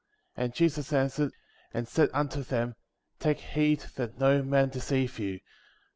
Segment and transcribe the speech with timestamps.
[0.35, 0.43] 5.
[0.45, 1.31] And Jesus answered,
[1.75, 2.73] and said unto them:
[3.19, 5.45] Take heed that no man deceive you; 6.